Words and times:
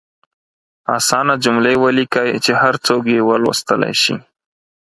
اسانه 0.95 1.33
جملې 1.43 1.73
ولیکئ 1.83 2.29
چې 2.45 2.51
هر 2.61 2.73
څوک 2.85 3.03
یې 3.13 3.19
ولوستلئ 3.29 3.93
شي. 4.01 4.15